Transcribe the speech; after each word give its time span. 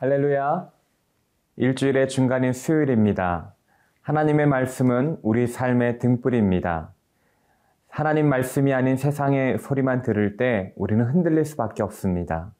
할렐루야. 0.00 0.70
일주일의 1.56 2.08
중간인 2.08 2.52
수요일입니다. 2.52 3.52
하나님의 4.02 4.46
말씀은 4.46 5.18
우리 5.22 5.48
삶의 5.48 5.98
등불입니다. 5.98 6.92
하나님 7.88 8.28
말씀이 8.28 8.72
아닌 8.72 8.96
세상의 8.96 9.58
소리만 9.58 10.02
들을 10.02 10.36
때 10.36 10.72
우리는 10.76 11.04
흔들릴 11.04 11.44
수밖에 11.44 11.82
없습니다. 11.82 12.54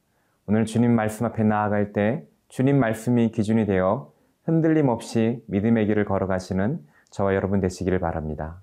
오늘 0.47 0.65
주님 0.65 0.93
말씀 0.93 1.27
앞에 1.27 1.45
나아갈 1.45 1.93
때 1.93 2.27
주님 2.49 2.77
말씀이 2.77 3.31
기준이 3.31 3.65
되어 3.65 4.11
흔들림 4.43 4.89
없이 4.89 5.41
믿음의 5.47 5.87
길을 5.87 6.03
걸어가시는 6.03 6.81
저와 7.09 7.35
여러분 7.35 7.61
되시기를 7.61 7.99
바랍니다. 7.99 8.61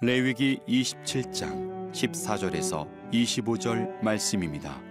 레위기 0.00 0.58
27장 0.66 1.92
14절에서 1.92 2.88
25절 3.12 4.02
말씀입니다. 4.02 4.82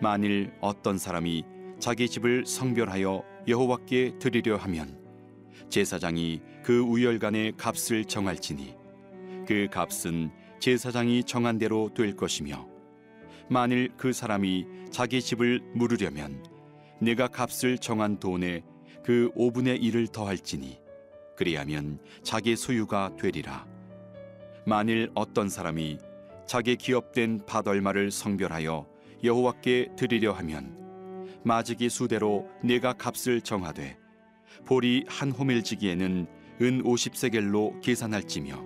만일 0.00 0.52
어떤 0.60 0.98
사람이 0.98 1.44
자기 1.78 2.08
집을 2.08 2.44
성별하여 2.44 3.22
여호와께 3.46 4.18
드리려 4.18 4.56
하면 4.56 4.98
제사장이 5.68 6.42
그 6.64 6.80
우열간의 6.80 7.52
값을 7.56 8.06
정할지니 8.06 8.74
그 9.46 9.68
값은 9.70 10.32
제사장이 10.58 11.22
정한 11.22 11.58
대로 11.58 11.94
될 11.94 12.16
것이며 12.16 12.66
만일 13.48 13.92
그 13.96 14.12
사람이 14.12 14.66
자기 14.90 15.22
집을 15.22 15.60
물으려면 15.74 16.44
내가 17.00 17.28
값을 17.28 17.78
정한 17.78 18.18
돈에 18.18 18.62
그 19.04 19.30
5분의 19.36 19.80
1을 19.80 20.10
더할지니 20.10 20.81
그리하면 21.36 21.98
자기 22.22 22.56
소유가 22.56 23.14
되리라. 23.16 23.66
만일 24.66 25.10
어떤 25.14 25.48
사람이 25.48 25.98
자기 26.46 26.76
기업된 26.76 27.40
밭 27.46 27.66
얼마를 27.66 28.10
성별하여 28.10 28.86
여호와께 29.24 29.90
드리려 29.96 30.32
하면 30.32 30.82
마지기 31.44 31.88
수대로 31.88 32.48
내가 32.62 32.92
값을 32.92 33.40
정하되 33.40 33.98
보리 34.64 35.04
한 35.08 35.30
호멜지기에는 35.30 36.26
은 36.60 36.82
50세겔로 36.84 37.80
계산할지며 37.80 38.62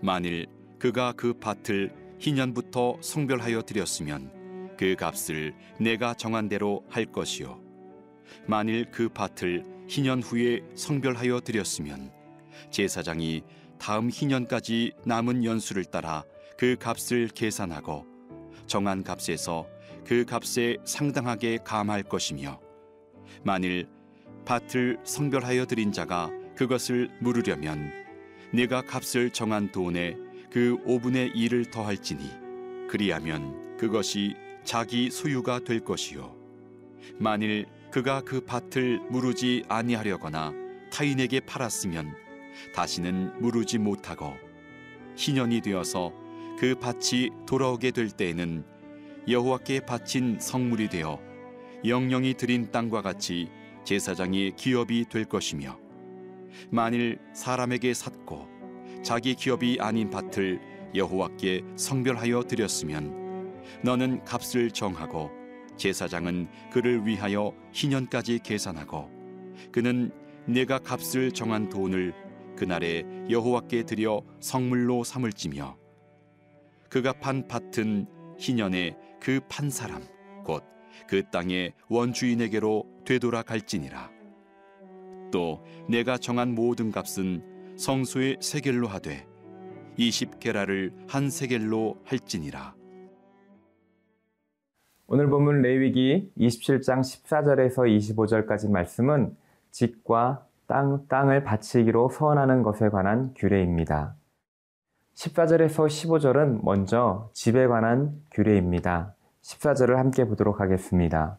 만일 0.00 0.46
그가 0.78 1.12
그 1.12 1.34
밭을 1.34 1.92
희년부터 2.18 2.98
성별하여 3.02 3.62
드렸으면 3.62 4.76
그 4.78 4.94
값을 4.94 5.54
내가 5.80 6.14
정한 6.14 6.48
대로 6.48 6.84
할 6.88 7.04
것이요 7.06 7.60
만일 8.46 8.90
그 8.90 9.08
밭을 9.08 9.75
희년 9.88 10.22
후에 10.22 10.62
성별하여 10.74 11.40
드렸으면 11.40 12.12
제사장이 12.70 13.42
다음 13.78 14.10
희년까지 14.10 14.92
남은 15.04 15.44
연수를 15.44 15.84
따라 15.84 16.24
그 16.58 16.76
값을 16.76 17.28
계산하고 17.28 18.06
정한 18.66 19.04
값에서 19.04 19.68
그 20.04 20.24
값에 20.24 20.78
상당하게 20.84 21.58
감할 21.64 22.02
것이며 22.02 22.60
만일 23.42 23.88
밭을 24.44 24.98
성별하여 25.04 25.66
드린 25.66 25.92
자가 25.92 26.30
그것을 26.56 27.10
물으려면 27.20 27.92
내가 28.52 28.82
값을 28.82 29.30
정한 29.30 29.70
돈에 29.72 30.16
그 30.50 30.76
5분의 30.86 31.34
1을 31.34 31.70
더할지니 31.70 32.30
그리하면 32.88 33.76
그것이 33.76 34.34
자기 34.64 35.10
소유가 35.10 35.58
될 35.60 35.80
것이요. 35.80 36.34
만일 37.18 37.66
그가 37.96 38.20
그 38.20 38.42
밭을 38.42 39.00
무르지 39.08 39.64
아니하려거나 39.70 40.52
타인에게 40.92 41.40
팔았으면 41.40 42.14
다시는 42.74 43.40
무르지 43.40 43.78
못하고 43.78 44.34
희년이 45.16 45.62
되어서 45.62 46.12
그 46.58 46.74
밭이 46.78 47.30
돌아오게 47.46 47.92
될 47.92 48.10
때에는 48.10 48.66
여호와께 49.26 49.86
바친 49.86 50.36
성물이 50.38 50.90
되어 50.90 51.18
영영이 51.86 52.34
드린 52.34 52.70
땅과 52.70 53.00
같이 53.00 53.48
제사장의 53.84 54.56
기업이 54.56 55.06
될 55.08 55.24
것이며 55.24 55.78
만일 56.68 57.18
사람에게 57.32 57.94
샀고 57.94 58.46
자기 59.02 59.34
기업이 59.34 59.78
아닌 59.80 60.10
밭을 60.10 60.60
여호와께 60.94 61.62
성별하여 61.76 62.42
드렸으면 62.42 63.62
너는 63.82 64.22
값을 64.26 64.70
정하고 64.70 65.45
제사장은 65.76 66.48
그를 66.70 67.06
위하여 67.06 67.52
희년까지 67.72 68.40
계산하고 68.40 69.10
그는 69.72 70.10
내가 70.46 70.78
값을 70.78 71.32
정한 71.32 71.68
돈을 71.68 72.14
그날에 72.56 73.04
여호와께 73.28 73.84
드려 73.84 74.22
성물로 74.40 75.04
삼을지며 75.04 75.76
그가 76.88 77.12
판 77.14 77.46
밭은 77.48 78.06
희년에 78.38 78.96
그 79.20 79.40
판 79.48 79.70
사람 79.70 80.02
곧 80.44 80.76
그 81.08 81.22
땅의 81.30 81.72
원주인에게로 81.88 82.84
되돌아 83.04 83.42
갈지니라. 83.42 84.10
또 85.30 85.64
내가 85.88 86.16
정한 86.16 86.54
모든 86.54 86.90
값은 86.90 87.76
성소의 87.76 88.38
세겔로 88.40 88.88
하되 88.88 89.26
이십 89.98 90.40
게라를 90.40 90.92
한 91.08 91.30
세겔로 91.30 92.00
할지니라 92.04 92.74
오늘 95.08 95.28
본문 95.28 95.62
레위기 95.62 96.32
27장 96.36 96.98
14절에서 96.98 97.86
25절까지 97.86 98.68
말씀은 98.68 99.36
집과 99.70 100.44
땅, 100.66 101.06
땅을 101.06 101.44
바치기로 101.44 102.08
서원하는 102.08 102.64
것에 102.64 102.88
관한 102.88 103.32
규례입니다. 103.36 104.16
14절에서 105.14 105.86
15절은 105.86 106.64
먼저 106.64 107.30
집에 107.34 107.68
관한 107.68 108.20
규례입니다. 108.32 109.14
14절을 109.42 109.94
함께 109.94 110.24
보도록 110.24 110.60
하겠습니다. 110.60 111.38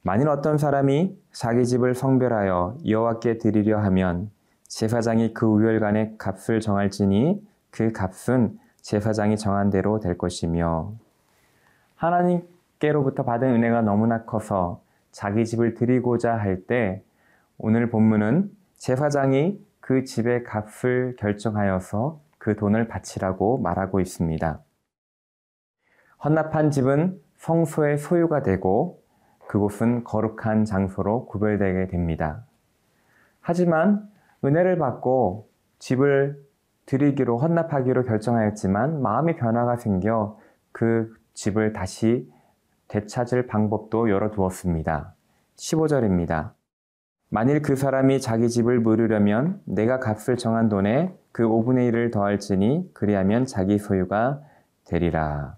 만일 0.00 0.28
어떤 0.28 0.56
사람이 0.56 1.14
자기 1.30 1.66
집을 1.66 1.94
성별하여 1.94 2.78
여호와께 2.86 3.36
드리려 3.36 3.80
하면 3.80 4.30
제사장이 4.66 5.34
그 5.34 5.44
우열간의 5.44 6.14
값을 6.16 6.60
정할지니 6.60 7.46
그 7.70 7.92
값은 7.92 8.58
제사장이 8.80 9.36
정한 9.36 9.68
대로 9.68 10.00
될 10.00 10.16
것이며 10.16 10.94
하나님 11.94 12.42
깨로부터 12.78 13.24
받은 13.24 13.48
은혜가 13.48 13.82
너무나 13.82 14.24
커서 14.24 14.82
자기 15.10 15.44
집을 15.44 15.74
드리고자 15.74 16.36
할 16.36 16.66
때 16.66 17.02
오늘 17.58 17.90
본문은 17.90 18.50
제사장이 18.76 19.60
그 19.80 20.04
집의 20.04 20.44
값을 20.44 21.16
결정하여서 21.18 22.20
그 22.38 22.54
돈을 22.54 22.86
바치라고 22.86 23.58
말하고 23.58 24.00
있습니다. 24.00 24.60
헌납한 26.24 26.70
집은 26.70 27.20
성소의 27.36 27.98
소유가 27.98 28.42
되고 28.42 29.02
그곳은 29.48 30.04
거룩한 30.04 30.64
장소로 30.64 31.26
구별되게 31.26 31.88
됩니다. 31.88 32.44
하지만 33.40 34.08
은혜를 34.44 34.78
받고 34.78 35.48
집을 35.78 36.44
드리기로 36.86 37.38
헌납하기로 37.38 38.04
결정하였지만 38.04 39.02
마음의 39.02 39.36
변화가 39.36 39.76
생겨 39.76 40.38
그 40.72 41.14
집을 41.34 41.72
다시 41.72 42.30
되찾을 42.88 43.46
방법도 43.46 44.10
열어두었습니다. 44.10 45.14
15절입니다. 45.56 46.52
만일 47.30 47.60
그 47.60 47.76
사람이 47.76 48.20
자기 48.20 48.48
집을 48.48 48.80
물으려면 48.80 49.60
내가 49.66 49.98
값을 49.98 50.38
정한 50.38 50.68
돈에 50.68 51.14
그 51.30 51.42
5분의 51.42 51.92
1을 51.92 52.10
더할지니 52.10 52.90
그리하면 52.94 53.44
자기 53.44 53.78
소유가 53.78 54.40
되리라. 54.86 55.56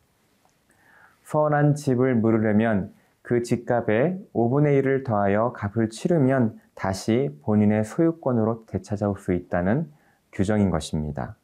서원한 1.23 1.77
집을 1.77 2.17
물으려면 2.17 2.93
그 3.23 3.45
집값에 3.45 4.19
5분의 4.35 4.83
1을 4.83 5.05
더하여 5.05 5.53
값을 5.53 5.91
치르면 5.91 6.59
다시 6.75 7.31
본인의 7.43 7.85
소유권으로 7.85 8.67
되찾아올 8.67 9.17
수 9.19 9.33
있다는 9.33 9.89
규정인 10.33 10.71
것입니다. 10.71 11.37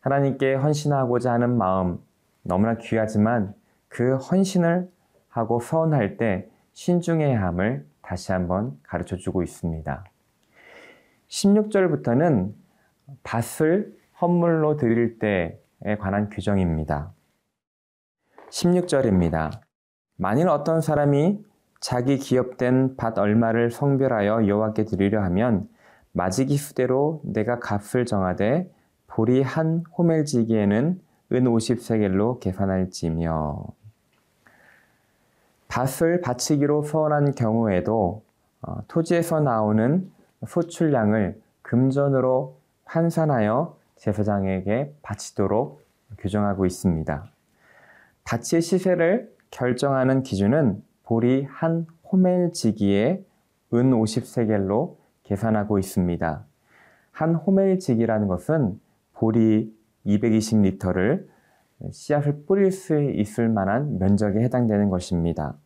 하나님께 0.00 0.54
헌신하고자 0.54 1.32
하는 1.32 1.58
마음 1.58 1.98
너무나 2.42 2.76
귀하지만 2.76 3.54
그 3.88 4.14
헌신을 4.16 4.88
하고 5.30 5.60
서원할 5.60 6.16
때 6.16 6.48
신중해야 6.74 7.42
함을 7.42 7.86
다시 8.02 8.32
한번 8.32 8.78
가르쳐 8.82 9.16
주고 9.16 9.42
있습니다. 9.42 10.04
16절부터는 11.28 12.52
밭을 13.22 13.96
헌물로 14.20 14.76
드릴 14.76 15.18
때에 15.18 15.96
관한 15.98 16.28
규정입니다. 16.28 17.12
16절입니다. 18.50 19.60
만일 20.16 20.48
어떤 20.48 20.80
사람이 20.80 21.42
자기 21.80 22.18
기업된 22.18 22.96
밭 22.96 23.18
얼마를 23.18 23.70
성별하여 23.70 24.46
여호와께 24.46 24.84
드리려 24.84 25.22
하면 25.24 25.68
마지기 26.12 26.56
수대로 26.56 27.22
내가 27.24 27.58
값을 27.58 28.04
정하되 28.04 28.70
보리 29.06 29.40
한 29.42 29.84
호멜지기에는 29.96 31.00
은 31.32 31.44
50세겔로 31.44 32.40
계산할지며 32.40 33.64
밭을 35.70 36.20
바치기로 36.20 36.82
서원한 36.82 37.32
경우에도 37.32 38.24
어, 38.62 38.82
토지에서 38.88 39.40
나오는 39.40 40.10
소출량을 40.46 41.40
금전으로 41.62 42.58
환산하여 42.84 43.78
제사장에게 43.96 44.92
바치도록 45.02 45.82
규정하고 46.18 46.66
있습니다. 46.66 47.30
바치의 48.24 48.62
시세를 48.62 49.32
결정하는 49.50 50.22
기준은 50.22 50.82
보리 51.04 51.44
한 51.44 51.86
호멜지기에 52.10 53.24
은 53.72 53.90
50세겔로 53.92 54.96
계산하고 55.22 55.78
있습니다. 55.78 56.44
한 57.12 57.34
호멜지기라는 57.36 58.26
것은 58.26 58.80
보리 59.12 59.72
220리터를 60.04 61.28
씨앗을 61.92 62.44
뿌릴 62.46 62.70
수 62.70 63.00
있을 63.00 63.48
만한 63.48 63.98
면적에 63.98 64.40
해당되는 64.40 64.90
것입니다. 64.90 65.56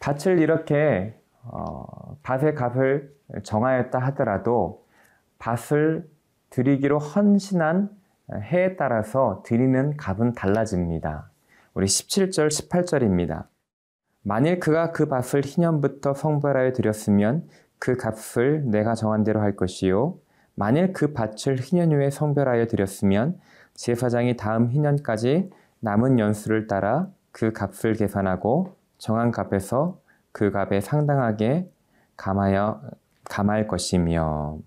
밭을 0.00 0.38
이렇게 0.40 1.18
어, 1.42 2.16
밭의 2.22 2.54
값을 2.54 3.14
정하였다 3.42 3.98
하더라도 3.98 4.86
밭을 5.38 6.08
드리기로 6.50 6.98
헌신한 6.98 7.90
해에 8.32 8.76
따라서 8.76 9.42
드리는 9.44 9.96
값은 9.96 10.34
달라집니다. 10.34 11.30
우리 11.74 11.86
17절, 11.86 12.48
18절입니다. 12.48 13.46
만일 14.22 14.60
그가 14.60 14.92
그 14.92 15.08
밭을 15.08 15.42
희년부터 15.44 16.14
성별하여 16.14 16.72
드렸으면 16.72 17.48
그 17.78 17.96
값을 17.96 18.64
내가 18.70 18.94
정한 18.94 19.24
대로 19.24 19.40
할 19.40 19.56
것이요. 19.56 20.18
만일 20.54 20.92
그 20.92 21.12
밭을 21.12 21.58
희년 21.60 21.92
후에 21.92 22.10
성별하여 22.10 22.66
드렸으면 22.66 23.38
제사장이 23.78 24.36
다음 24.36 24.70
희년까지 24.70 25.50
남은 25.78 26.18
연수를 26.18 26.66
따라 26.66 27.08
그 27.30 27.52
값을 27.52 27.94
계산하고 27.94 28.76
정한 28.98 29.30
값에서 29.30 30.00
그 30.32 30.50
값에 30.50 30.80
상당하게 30.80 31.70
감하여 32.16 32.80
감할 33.30 33.68
것이며. 33.68 34.58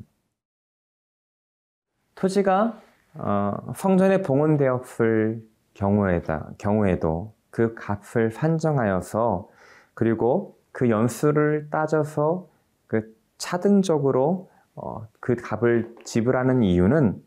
토지가 2.15 2.79
어, 3.15 3.53
성전에 3.75 4.21
봉헌되었을 4.21 5.43
경우에다, 5.73 6.51
경우에도 6.57 7.33
그 7.49 7.75
값을 7.75 8.31
산정하여서 8.31 9.49
그리고 9.93 10.57
그 10.71 10.89
연수를 10.89 11.67
따져서 11.69 12.47
그 12.87 13.13
차등적으로 13.37 14.49
어, 14.75 15.05
그 15.19 15.35
값을 15.35 15.95
지불하는 16.05 16.63
이유는 16.63 17.21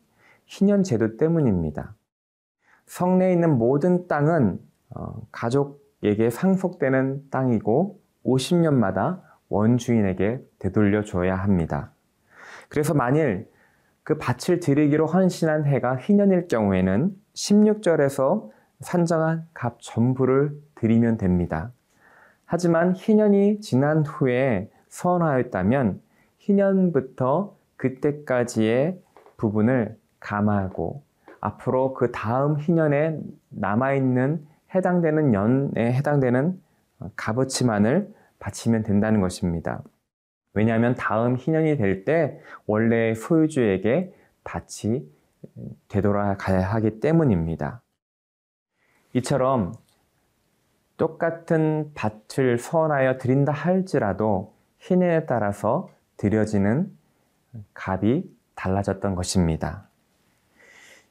희년 0.47 0.83
제도 0.83 1.17
때문입니다. 1.17 1.95
성내에 2.87 3.33
있는 3.33 3.57
모든 3.59 4.07
땅은 4.09 4.59
어, 4.91 5.23
가족에게 5.33 6.31
상속되는 6.31 7.31
땅이고 7.31 8.01
50년마다 8.25 9.23
원주인에게 9.49 10.41
되돌려 10.59 11.03
줘야 11.03 11.37
합니다. 11.37 11.93
그래서 12.69 12.95
만일 12.95 13.49
그 14.03 14.19
밭을 14.19 14.61
드리기로 14.61 15.07
헌신한 15.07 15.65
해가 15.65 15.97
희년일 15.97 16.49
경우에는 16.49 17.15
16절에서 17.35 18.51
산정한 18.81 19.47
값 19.55 19.79
전부를 19.81 20.61
드리면 20.75 21.17
됩니다. 21.17 21.73
하지만 22.45 22.95
희년이 22.95 23.61
지난 23.61 24.05
후에 24.05 24.71
서원하였다면 24.89 26.03
희년부터 26.39 27.57
그때까지의 27.77 29.01
부분을 29.37 29.97
감하고 30.25 31.03
앞으로 31.41 31.93
그 31.93 32.11
다음 32.11 32.59
희년에 32.59 33.21
남아있는 33.51 34.47
해당되는 34.75 35.31
년에 35.31 35.93
해당되는 35.93 36.61
값어치만을 37.17 38.13
바치면 38.39 38.83
된다는 38.83 39.21
것입니다. 39.21 39.83
왜냐하면 40.55 40.95
다음 40.95 41.37
희년이 41.37 41.77
될 41.77 42.05
때 42.05 42.41
원래 42.67 43.15
소유주에게 43.15 44.15
밭이 44.45 45.07
되돌아가야 45.89 46.63
하기 46.63 47.01
때문입니다. 47.01 47.83
이처럼 49.13 49.75
똑같은 50.97 51.93
밭을 51.95 52.59
소원하여 52.59 53.19
드린다 53.19 53.53
할지라도 53.53 54.55
희년에 54.79 55.27
따라서 55.27 55.91
드려지는 56.17 56.91
값이 57.75 58.31
달라졌던 58.55 59.15
것입니다. 59.15 59.89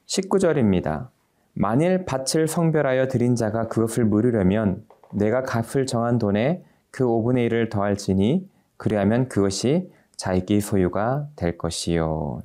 19절입니다. 0.06 1.08
만일 1.54 2.04
밭을 2.04 2.48
성별하여 2.48 3.08
드린 3.08 3.36
자가 3.36 3.68
그것을 3.68 4.04
물으려면 4.04 4.84
내가 5.12 5.42
값을 5.42 5.86
정한 5.86 6.18
돈에 6.18 6.64
그 6.90 7.04
5분의 7.04 7.48
1을 7.48 7.70
더할지니 7.70 8.48
그리하면 8.76 9.28
그것이 9.28 9.90
자기 10.16 10.60
소유가 10.60 11.28
될 11.36 11.56
것이요. 11.56 12.42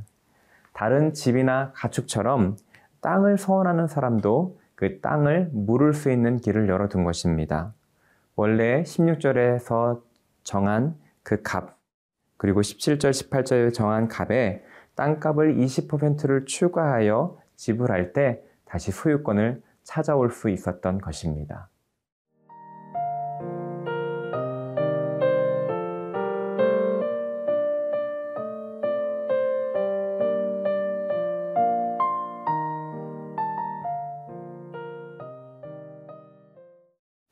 다른 0.73 1.13
집이나 1.13 1.71
가축처럼 1.73 2.57
땅을 3.01 3.38
소원하는 3.38 3.88
사람도 3.88 4.59
그 4.75 5.01
땅을 5.01 5.50
물을 5.51 5.94
수 5.94 6.11
있는 6.11 6.38
길을 6.38 6.69
열어둔 6.69 7.03
것입니다. 7.03 7.73
원래 8.35 8.83
16절에서 8.83 10.01
정한 10.44 10.95
그 11.23 11.41
값, 11.41 11.77
그리고 12.38 12.61
17절, 12.61 13.09
18절에 13.11 13.73
정한 13.73 14.07
값에 14.07 14.63
땅값을 14.95 15.56
20%를 15.56 16.45
추가하여 16.45 17.38
지불할 17.59 18.13
때 18.13 18.41
다시 18.63 18.91
소유권을 18.91 19.61
찾아올 19.83 20.31
수 20.31 20.50
있었던 20.50 21.00
것입니다. 21.00 21.69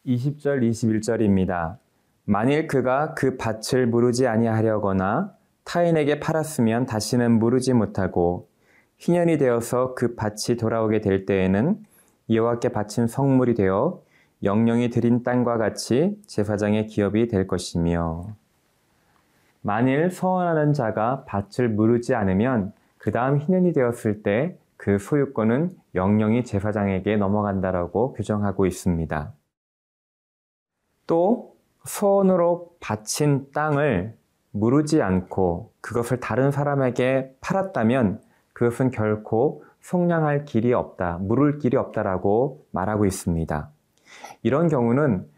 20절, 0.05 0.62
21절입니다. 0.62 1.77
만일 2.25 2.67
그가 2.67 3.13
그 3.13 3.38
밭을 3.38 3.88
무르지 3.88 4.27
아니하려거나 4.27 5.34
타인에게 5.63 6.19
팔았으면 6.19 6.86
다시는 6.86 7.39
무르지 7.39 7.74
못하고 7.74 8.50
희년이 8.98 9.38
되어서 9.38 9.96
그 9.96 10.16
밭이 10.16 10.58
돌아오게 10.60 11.01
될 11.01 11.25
때에는 11.25 11.84
여호와께 12.30 12.70
바친 12.70 13.08
성물이 13.08 13.56
되어 13.56 14.01
영령이 14.44 14.89
드린 14.89 15.24
땅과 15.24 15.58
같이 15.58 16.20
제사장의 16.27 16.88
기업이 16.88 17.27
될 17.27 17.48
것이며 17.48 18.27
만일 19.62 20.12
서원하는 20.12 20.74
자가 20.74 21.25
밭을 21.25 21.70
무르지 21.70 22.16
않으면 22.16 22.74
그 22.98 23.12
다음 23.12 23.39
희년이 23.39 23.74
되었을 23.74 24.24
때 24.24 24.58
그 24.77 25.00
소유권은 25.00 25.75
영령이 25.96 26.46
제사장에게 26.46 27.18
넘어간다라고 27.18 28.13
규정하고 28.13 28.66
있습니다. 28.66 29.34
또 31.08 31.56
소원으로 31.86 32.75
바친 32.80 33.51
땅을 33.51 34.16
무르지 34.51 35.01
않고 35.01 35.74
그것을 35.82 36.20
다른 36.20 36.51
사람에게 36.51 37.36
팔았다면 37.42 38.22
그것은 38.58 38.90
결코 38.90 39.64
속량할 39.82 40.46
길이 40.46 40.74
없다, 40.74 41.20
물을 41.22 41.60
길이 41.60 41.78
없다라고 41.78 42.66
말하고 42.72 43.06
있습니다. 43.06 43.70
이런 44.42 44.68
경우는 44.68 45.30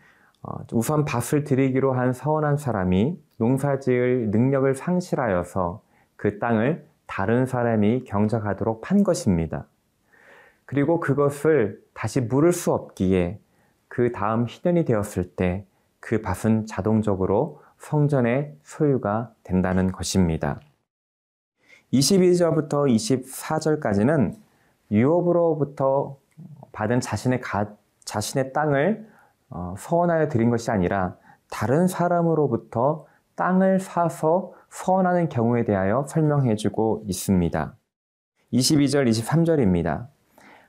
어, 0.42 0.60
우선 0.72 1.04
밭을 1.04 1.44
드리기로 1.44 1.92
한 1.92 2.14
서원한 2.14 2.56
사람이 2.56 3.22
농사지을 3.36 4.30
능력을 4.32 4.74
상실하여서 4.74 5.82
그 6.16 6.40
땅을 6.40 6.88
다른 7.08 7.46
사람이 7.46 8.06
경작하도록 8.06 8.80
판 8.80 9.04
것입니다. 9.04 9.66
그리고 10.64 11.02
그것을 11.02 11.82
다시 11.94 12.22
물을 12.22 12.54
수 12.54 12.72
없기에 12.72 13.42
그 13.90 14.14
다음 14.14 14.46
희년이 14.48 14.86
되었을 14.86 15.36
때 15.36 15.66
그 16.00 16.22
밭은 16.22 16.66
자동적으로 16.66 17.62
성전의 17.78 18.56
소유가 18.64 19.34
된다는 19.44 19.92
것입니다. 19.92 20.60
22절부터 21.94 22.88
24절까지는 22.94 24.36
유업으로부터 24.92 26.18
받은 26.72 27.02
자신의 27.02 27.42
가, 27.42 27.68
자신의 28.06 28.54
땅을 28.54 29.08
어, 29.50 29.74
서원하여 29.78 30.28
드린 30.28 30.50
것이 30.50 30.70
아니라 30.70 31.16
다른 31.50 31.88
사람으로부터 31.88 33.06
땅을 33.36 33.80
사서 33.80 34.54
서원하는 34.70 35.30
경우에 35.30 35.64
대하여 35.64 36.06
설명해 36.08 36.56
주고 36.56 37.04
있습니다. 37.08 37.76
22절, 38.54 39.10
23절입니다. 39.10 40.08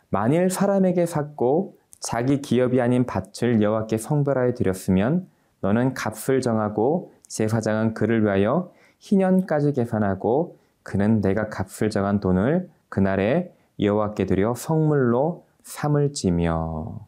만일 0.08 0.50
사람에게 0.50 1.04
샀고 1.04 1.76
자기 1.98 2.40
기업이 2.40 2.80
아닌 2.80 3.04
밭을 3.04 3.60
여호와께 3.60 3.98
성별하여 3.98 4.54
드렸으면 4.54 5.28
너는 5.60 5.92
값을 5.92 6.40
정하고 6.40 7.12
제사장은 7.28 7.92
그를 7.92 8.24
위하여 8.24 8.72
희년까지 8.98 9.74
계산하고 9.74 10.59
그는 10.82 11.20
내가 11.20 11.48
값을 11.48 11.90
정한 11.90 12.20
돈을 12.20 12.68
그날에 12.88 13.52
여호와께 13.78 14.26
드려 14.26 14.54
성물로 14.54 15.46
삼을지며 15.62 17.06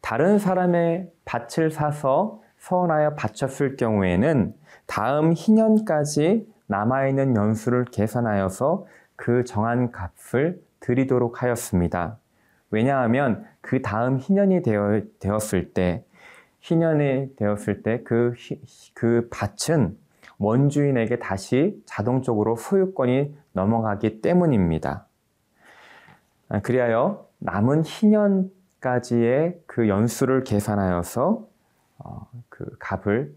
다른 0.00 0.38
사람의 0.38 1.10
밭을 1.24 1.70
사서 1.70 2.40
서원하여 2.58 3.14
바쳤을 3.14 3.76
경우에는 3.76 4.54
다음 4.86 5.32
희년까지 5.32 6.46
남아있는 6.66 7.36
연수를 7.36 7.84
계산하여서 7.86 8.86
그 9.16 9.44
정한 9.44 9.92
값을 9.92 10.62
드리도록 10.80 11.42
하였습니다. 11.42 12.18
왜냐하면 12.70 13.44
그 13.60 13.82
다음 13.82 14.18
희년이 14.18 14.62
되었을 15.20 15.72
때, 15.72 16.04
희년이 16.60 17.36
되었을 17.36 17.82
때 17.82 18.02
그, 18.02 18.34
그 18.94 19.28
밭은 19.30 19.96
원주인에게 20.38 21.18
다시 21.18 21.80
자동적으로 21.86 22.56
소유권이 22.56 23.36
넘어가기 23.52 24.20
때문입니다. 24.20 25.06
아, 26.48 26.60
그리하여 26.60 27.26
남은 27.38 27.84
희년까지의 27.84 29.60
그 29.66 29.88
연수를 29.88 30.44
계산하여서 30.44 31.46
어, 31.98 32.28
그 32.48 32.76
값을 32.78 33.34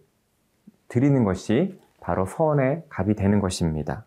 드리는 0.88 1.24
것이 1.24 1.80
바로 2.00 2.26
서원의 2.26 2.84
값이 2.90 3.16
되는 3.16 3.40
것입니다. 3.40 4.06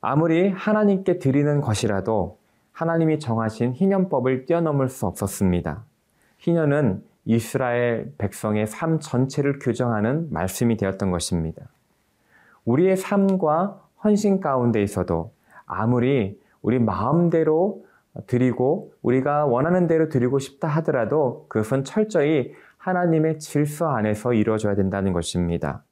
아무리 0.00 0.50
하나님께 0.50 1.18
드리는 1.18 1.60
것이라도 1.60 2.38
하나님이 2.72 3.20
정하신 3.20 3.72
희년법을 3.74 4.46
뛰어넘을 4.46 4.88
수 4.88 5.06
없었습니다. 5.06 5.84
희년은 6.38 7.04
이스라엘 7.24 8.12
백성의 8.18 8.66
삶 8.66 8.98
전체를 8.98 9.58
규정하는 9.58 10.32
말씀이 10.32 10.76
되었던 10.76 11.10
것입니다. 11.10 11.66
우리의 12.64 12.96
삶과 12.96 13.80
헌신 14.04 14.40
가운데 14.40 14.82
있어도 14.82 15.32
아무리 15.66 16.40
우리 16.60 16.78
마음대로 16.78 17.84
드리고 18.26 18.92
우리가 19.02 19.46
원하는 19.46 19.86
대로 19.86 20.08
드리고 20.08 20.38
싶다 20.38 20.68
하더라도 20.68 21.46
그것은 21.48 21.84
철저히 21.84 22.52
하나님의 22.76 23.38
질서 23.38 23.88
안에서 23.88 24.34
이루어져야 24.34 24.74
된다는 24.74 25.12
것입니다. 25.12 25.84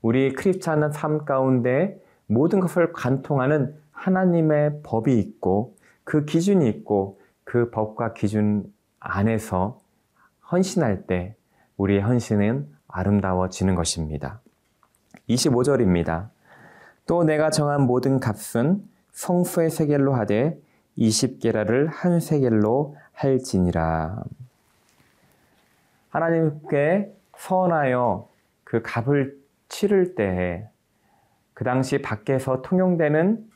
우리 0.00 0.32
크리스찬의 0.32 0.92
삶 0.92 1.24
가운데 1.24 2.00
모든 2.26 2.60
것을 2.60 2.92
관통하는 2.92 3.74
하나님의 3.92 4.80
법이 4.82 5.18
있고 5.18 5.76
그 6.04 6.24
기준이 6.24 6.68
있고 6.68 7.20
그 7.44 7.70
법과 7.70 8.14
기준 8.14 8.64
안에서 8.98 9.81
헌신할 10.52 11.06
때 11.06 11.34
우리의 11.78 12.02
헌신은 12.02 12.68
아름다워지는 12.86 13.74
것입니다. 13.74 14.40
25절입니다. 15.28 16.28
또 17.06 17.24
내가 17.24 17.50
정한 17.50 17.82
모든 17.82 18.20
값은 18.20 18.82
성수의 19.12 19.70
세겔로 19.70 20.14
하되 20.14 20.58
20게라를 20.98 21.88
한 21.90 22.20
세겔로 22.20 22.96
할지니라. 23.12 24.22
하나님께 26.10 27.10
서원하여 27.38 28.28
그 28.64 28.82
값을 28.82 29.38
치를 29.68 30.14
때에 30.14 30.68
그 31.54 31.64
당시 31.64 32.02
밖에서 32.02 32.60
통용되는 32.60 33.50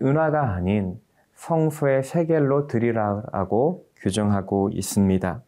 은화가 0.00 0.54
아닌 0.54 1.00
성수의 1.34 2.02
세겔로 2.02 2.66
드리라고 2.66 3.86
규정하고 3.96 4.70
있습니다. 4.72 5.42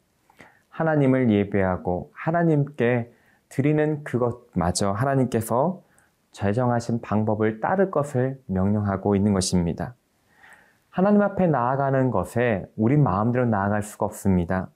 하나님을 0.75 1.31
예배하고 1.31 2.11
하나님께 2.13 3.13
드리는 3.49 4.03
그것마저 4.03 4.91
하나님께서 4.91 5.83
제정하신 6.33 7.01
방법을 7.01 7.61
따를 7.61 7.93
것을 7.93 8.41
명령하고 8.47 9.15
있는 9.15 9.33
것입니다. 9.33 9.95
하나님 10.91 11.23
앞에 11.23 11.47
나아가는 11.47 12.11
것에 12.11 12.67
우리 12.77 12.97
마음대로 12.97 13.47
나아갈 13.47 13.83
수가 13.83 14.07
없습니다. 14.07 14.69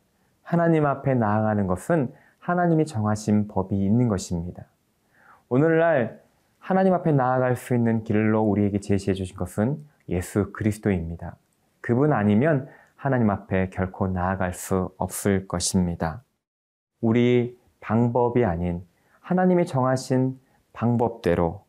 하나님 0.44 0.86
앞에 0.86 1.14
나아가는 1.14 1.66
것은 1.66 2.12
하나님이 2.38 2.86
정하신 2.86 3.48
법이 3.48 3.76
있는 3.76 4.06
것입니다. 4.06 4.66
오늘날 5.48 6.20
하나님 6.60 6.94
앞에 6.94 7.10
나아갈 7.10 7.56
수 7.56 7.74
있는 7.74 8.04
길로 8.04 8.42
우리에게 8.42 8.78
제시해 8.78 9.14
주신 9.14 9.36
것은 9.36 9.84
예수 10.08 10.52
그리스도입니다. 10.52 11.34
그분 11.80 12.12
아니면 12.12 12.68
하나님 12.98 13.30
앞에 13.30 13.70
결코 13.70 14.08
나아갈 14.08 14.52
수 14.52 14.92
없을 14.98 15.46
것입니다. 15.46 16.24
우리 17.00 17.56
방법이 17.80 18.44
아닌 18.44 18.84
하나님이 19.20 19.66
정하신 19.66 20.36
방법대로 20.72 21.64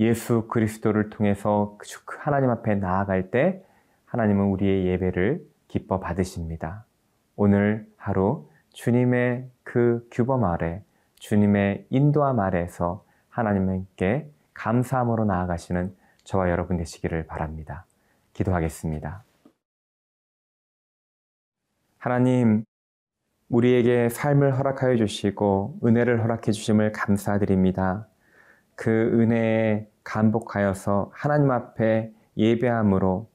예수 0.00 0.48
그리스도를 0.48 1.08
통해서 1.08 1.78
하나님 2.18 2.50
앞에 2.50 2.74
나아갈 2.74 3.30
때 3.30 3.64
하나님은 4.06 4.46
우리의 4.46 4.86
예배를 4.86 5.46
기뻐 5.68 6.00
받으십니다. 6.00 6.84
오늘 7.36 7.88
하루 7.96 8.50
주님의 8.72 9.48
그 9.62 10.08
규범 10.10 10.42
아래, 10.42 10.82
주님의 11.20 11.86
인도함 11.90 12.40
아래에서 12.40 13.04
하나님께 13.28 14.28
감사함으로 14.52 15.26
나아가시는 15.26 15.94
저와 16.24 16.50
여러분 16.50 16.76
되시기를 16.76 17.28
바랍니다. 17.28 17.86
기도하겠습니다. 18.32 19.22
하나님, 22.06 22.64
우리에게 23.48 24.10
삶을 24.10 24.56
허락하여 24.56 24.94
주시고 24.94 25.80
은혜를 25.84 26.22
허락해 26.22 26.52
주심을 26.52 26.92
감사드립니다. 26.92 28.06
그 28.76 28.90
은혜에 28.90 29.88
감복하여서 30.04 31.10
하나님 31.12 31.50
앞에 31.50 32.12
예배함으로 32.36 33.28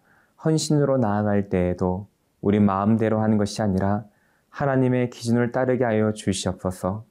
헌신으로 0.45 0.99
나아갈 0.99 1.49
때에도 1.49 2.07
우리 2.39 2.61
마음대로 2.61 3.19
하는 3.19 3.37
것이 3.37 3.61
아니라 3.61 4.05
하나님의 4.47 5.09
기준을 5.09 5.51
따르게 5.51 5.83
하여 5.83 6.13
주시옵소서. 6.13 7.03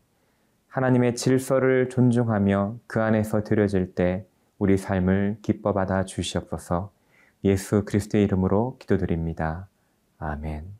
하나님의 0.68 1.14
질서를 1.14 1.90
존중하며 1.90 2.76
그 2.86 3.02
안에서 3.02 3.44
드려질 3.44 3.94
때 3.94 4.26
우리 4.58 4.78
삶을 4.78 5.40
기뻐 5.42 5.74
받아 5.74 6.06
주시옵소서. 6.06 6.90
예수 7.44 7.84
그리스도의 7.84 8.24
이름으로 8.24 8.78
기도드립니다. 8.78 9.68
아멘. 10.16 10.79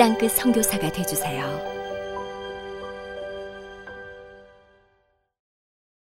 땅끝 0.00 0.30
성교사가 0.32 0.90
되주세요 0.92 1.69